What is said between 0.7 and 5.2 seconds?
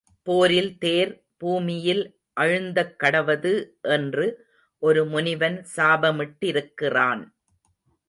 தேர் பூமியில் அழுந்தக்கடவது என்று ஒரு